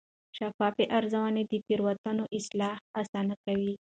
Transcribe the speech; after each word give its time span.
شفاف 0.37 0.75
ارزونه 0.97 1.41
د 1.51 1.53
تېروتنو 1.67 2.23
اصلاح 2.37 2.75
اسانه 3.01 3.35
کوي. 3.45 3.73